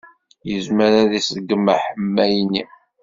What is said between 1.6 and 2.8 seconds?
aḥemmay-nni.